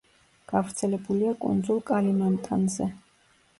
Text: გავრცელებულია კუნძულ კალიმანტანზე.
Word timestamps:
გავრცელებულია 0.51 1.35
კუნძულ 1.45 1.85
კალიმანტანზე. 1.93 2.91